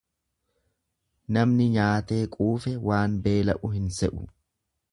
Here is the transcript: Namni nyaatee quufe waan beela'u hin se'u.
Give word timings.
Namni 1.35 1.67
nyaatee 1.75 2.19
quufe 2.37 2.73
waan 2.87 3.21
beela'u 3.29 3.73
hin 3.77 3.87
se'u. 3.99 4.27